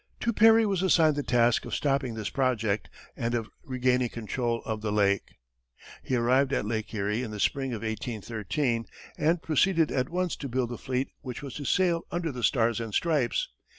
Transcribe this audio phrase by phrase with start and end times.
[0.21, 4.81] To Perry was assigned the task of stopping this project, and of regaining control of
[4.81, 5.35] the lake.
[6.01, 8.87] He arrived at Lake Erie in the spring of 1813,
[9.19, 12.79] and proceeded at once to build the fleet which was to sail under the Stars
[12.79, 13.49] and Stripes.